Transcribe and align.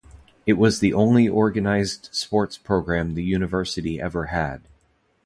It 0.47 0.53
was 0.53 0.79
the 0.79 0.95
only 0.95 1.29
organized 1.29 2.09
sports 2.11 2.57
program 2.57 3.13
the 3.13 3.21
university 3.23 4.01
ever 4.01 4.25
had. 4.33 4.63